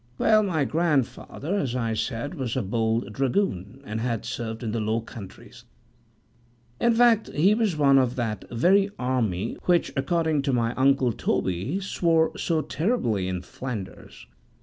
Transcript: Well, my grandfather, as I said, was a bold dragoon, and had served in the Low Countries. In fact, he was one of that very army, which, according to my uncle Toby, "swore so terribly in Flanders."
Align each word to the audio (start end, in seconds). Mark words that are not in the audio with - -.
Well, 0.17 0.41
my 0.41 0.65
grandfather, 0.65 1.53
as 1.53 1.75
I 1.75 1.93
said, 1.93 2.33
was 2.33 2.55
a 2.55 2.63
bold 2.63 3.13
dragoon, 3.13 3.83
and 3.85 4.01
had 4.01 4.25
served 4.25 4.63
in 4.63 4.71
the 4.71 4.79
Low 4.79 4.99
Countries. 4.99 5.65
In 6.79 6.95
fact, 6.95 7.31
he 7.33 7.53
was 7.53 7.77
one 7.77 7.99
of 7.99 8.15
that 8.15 8.45
very 8.49 8.89
army, 8.97 9.59
which, 9.65 9.93
according 9.95 10.41
to 10.41 10.53
my 10.53 10.73
uncle 10.73 11.11
Toby, 11.11 11.79
"swore 11.81 12.35
so 12.35 12.61
terribly 12.63 13.27
in 13.27 13.43
Flanders." 13.43 14.25